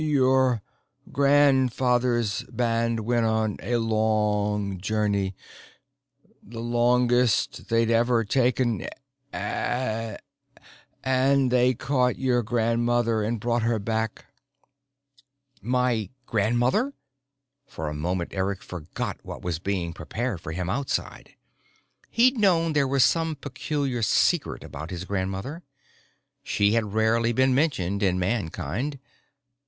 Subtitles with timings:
[0.01, 0.63] "Your
[1.11, 5.35] grandfather's band went on a long journey,
[6.41, 8.87] the longest they'd ever taken.
[9.31, 10.17] And
[11.51, 14.25] they caught your grandmother and brought her back."
[15.61, 16.93] "My grandmother?"
[17.67, 21.35] For the moment, Eric forgot what was being prepared for him outside.
[22.09, 25.61] He'd known there was some peculiar secret about his grandmother.
[26.41, 28.97] She had rarely been mentioned in Mankind.